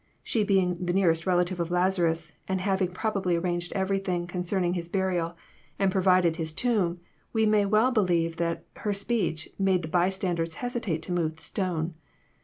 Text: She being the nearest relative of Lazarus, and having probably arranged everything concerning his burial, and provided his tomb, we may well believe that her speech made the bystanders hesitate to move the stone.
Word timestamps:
She 0.23 0.43
being 0.43 0.83
the 0.83 0.93
nearest 0.93 1.27
relative 1.27 1.59
of 1.59 1.69
Lazarus, 1.69 2.31
and 2.47 2.59
having 2.59 2.87
probably 2.89 3.35
arranged 3.35 3.71
everything 3.73 4.25
concerning 4.25 4.73
his 4.73 4.89
burial, 4.89 5.37
and 5.77 5.91
provided 5.91 6.37
his 6.37 6.51
tomb, 6.51 6.99
we 7.33 7.45
may 7.45 7.67
well 7.67 7.91
believe 7.91 8.37
that 8.37 8.65
her 8.77 8.95
speech 8.95 9.47
made 9.59 9.83
the 9.83 9.87
bystanders 9.87 10.55
hesitate 10.55 11.03
to 11.03 11.11
move 11.11 11.37
the 11.37 11.43
stone. 11.43 11.93